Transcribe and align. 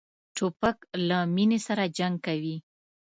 توپک 0.35 0.77
له 1.07 1.17
مینې 1.35 1.59
سره 1.67 1.83
جنګ 1.97 2.15
کوي. 2.25 2.57